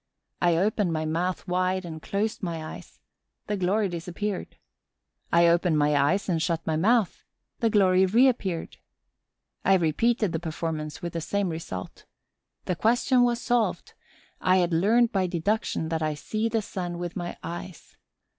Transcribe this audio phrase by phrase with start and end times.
[0.41, 2.99] I opened my mouth wide and closed my eyes:
[3.45, 4.57] the glory disappeared.
[5.31, 7.23] I opened my eyes and shut my mouth:
[7.59, 8.77] the glory reappeared.
[9.63, 12.05] I repeated the performance, with the same result.
[12.65, 13.93] The question was solved:
[14.39, 17.95] I had learned by deduction that I see the sun with my eyes.